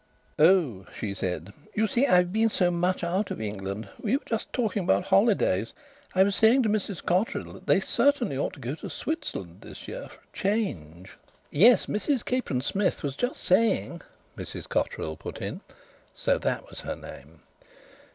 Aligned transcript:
"Oh!" 0.39 0.87
she 0.97 1.13
said. 1.13 1.53
"You 1.75 1.85
see 1.85 2.07
I've 2.07 2.33
been 2.33 2.49
so 2.49 2.71
much 2.71 3.03
out 3.03 3.29
of 3.29 3.39
England. 3.39 3.87
We 4.01 4.17
were 4.17 4.25
just 4.25 4.51
talking 4.51 4.83
about 4.83 5.03
holidays. 5.03 5.75
I 6.15 6.23
was 6.23 6.35
saying 6.35 6.63
to 6.63 6.69
Mrs 6.69 7.05
Cotterill 7.05 7.59
they 7.63 7.79
certainly 7.81 8.35
ought 8.35 8.53
to 8.53 8.59
go 8.59 8.73
to 8.73 8.89
Switzerland 8.89 9.61
this 9.61 9.87
year 9.87 10.07
for 10.09 10.15
a 10.17 10.35
change." 10.35 11.15
"Yes, 11.51 11.85
Mrs 11.85 12.25
Capron 12.25 12.61
Smith 12.61 13.03
was 13.03 13.15
just 13.15 13.41
saying" 13.43 14.01
Mrs 14.39 14.67
Cotterill 14.67 15.17
put 15.19 15.39
in. 15.39 15.61
(So 16.15 16.39
that 16.39 16.67
was 16.67 16.79
her 16.79 16.95
name.) 16.95 17.41